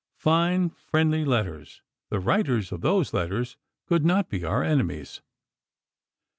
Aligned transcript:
Fine, 0.17 0.71
friendly 0.71 1.23
letters. 1.23 1.83
The 2.09 2.19
writers 2.19 2.71
of 2.71 2.81
those 2.81 3.13
letters 3.13 3.57
could 3.85 4.03
not 4.03 4.29
be 4.29 4.43
our 4.43 4.63
enemies." 4.63 5.21